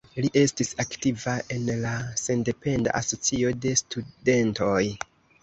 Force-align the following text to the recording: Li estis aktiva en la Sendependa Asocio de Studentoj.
Li 0.25 0.29
estis 0.39 0.71
aktiva 0.83 1.33
en 1.55 1.67
la 1.83 1.91
Sendependa 2.23 2.97
Asocio 3.01 3.53
de 3.67 3.75
Studentoj. 3.83 4.81